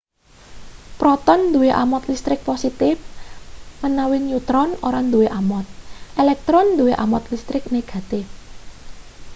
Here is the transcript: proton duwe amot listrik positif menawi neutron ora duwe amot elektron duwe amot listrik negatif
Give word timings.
proton 0.99 1.39
duwe 1.53 1.69
amot 1.83 2.03
listrik 2.11 2.39
positif 2.49 2.95
menawi 3.81 4.17
neutron 4.27 4.69
ora 4.87 4.99
duwe 5.13 5.27
amot 5.39 5.67
elektron 6.21 6.67
duwe 6.77 6.93
amot 7.03 7.23
listrik 7.31 7.63
negatif 7.75 8.25